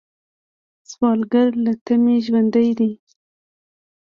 [0.91, 2.91] سوالګر له تمې ژوندی دی